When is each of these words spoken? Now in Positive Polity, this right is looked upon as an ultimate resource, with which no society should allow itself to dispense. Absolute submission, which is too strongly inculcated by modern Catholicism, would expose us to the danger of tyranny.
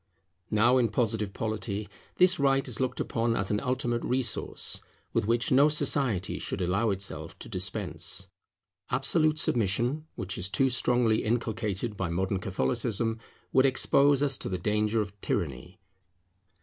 Now 0.49 0.79
in 0.79 0.89
Positive 0.89 1.31
Polity, 1.31 1.87
this 2.15 2.39
right 2.39 2.67
is 2.67 2.79
looked 2.79 2.99
upon 2.99 3.35
as 3.35 3.51
an 3.51 3.59
ultimate 3.59 4.03
resource, 4.03 4.81
with 5.13 5.27
which 5.27 5.51
no 5.51 5.69
society 5.69 6.39
should 6.39 6.59
allow 6.59 6.89
itself 6.89 7.37
to 7.37 7.47
dispense. 7.47 8.27
Absolute 8.89 9.37
submission, 9.37 10.07
which 10.15 10.39
is 10.39 10.49
too 10.49 10.71
strongly 10.71 11.23
inculcated 11.23 11.97
by 11.97 12.09
modern 12.09 12.39
Catholicism, 12.39 13.19
would 13.53 13.67
expose 13.67 14.23
us 14.23 14.39
to 14.39 14.49
the 14.49 14.57
danger 14.57 15.01
of 15.01 15.13
tyranny. 15.21 15.79